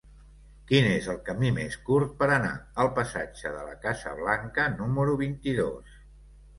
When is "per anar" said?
2.23-2.55